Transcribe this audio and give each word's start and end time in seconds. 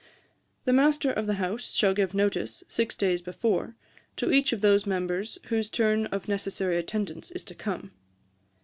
'The 0.65 0.73
master 0.73 1.11
of 1.13 1.27
the 1.27 1.35
house 1.35 1.73
shall 1.75 1.93
give 1.93 2.15
notice, 2.15 2.63
six 2.67 2.95
days 2.95 3.21
before, 3.21 3.75
to 4.17 4.31
each 4.31 4.51
of 4.51 4.61
those 4.61 4.87
members 4.87 5.37
whose 5.49 5.69
turn 5.69 6.07
of 6.07 6.27
necessary 6.27 6.75
attendance 6.77 7.29
is 7.29 7.43
come. 7.43 7.91